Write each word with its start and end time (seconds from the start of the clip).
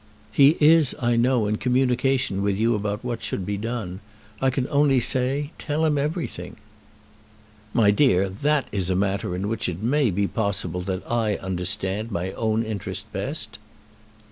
"He 0.31 0.57
is, 0.59 0.95
I 0.99 1.15
know, 1.15 1.45
in 1.45 1.57
communication 1.57 2.41
with 2.41 2.57
you 2.57 2.73
about 2.73 3.03
what 3.03 3.21
should 3.21 3.45
be 3.45 3.55
done. 3.55 3.99
I 4.41 4.49
can 4.49 4.67
only 4.71 4.99
say, 4.99 5.51
tell 5.59 5.85
him 5.85 5.95
everything." 5.99 6.55
"My 7.71 7.91
dear, 7.91 8.27
that 8.27 8.67
is 8.71 8.89
a 8.89 8.95
matter 8.95 9.35
in 9.35 9.47
which 9.47 9.69
it 9.69 9.83
may 9.83 10.09
be 10.09 10.25
possible 10.25 10.81
that 10.81 11.03
I 11.07 11.35
understand 11.35 12.09
my 12.09 12.31
own 12.31 12.63
interest 12.63 13.13
best." 13.13 13.59